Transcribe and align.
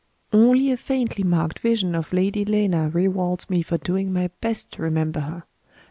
Only 0.33 0.71
a 0.71 0.77
faintly 0.77 1.23
marked 1.23 1.59
vision 1.59 1.93
of 1.93 2.11
Lady 2.11 2.43
Lena 2.43 2.89
rewards 2.89 3.51
me 3.51 3.61
for 3.61 3.77
doing 3.77 4.11
my 4.11 4.31
best 4.41 4.71
to 4.71 4.81
remember 4.81 5.19
her. 5.19 5.43